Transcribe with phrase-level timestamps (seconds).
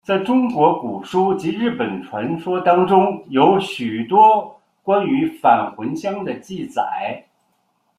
[0.03, 7.23] 在中国古书及日本传说当中有许多关于返魂香的记载。